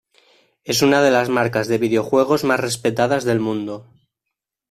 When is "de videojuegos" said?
1.67-2.43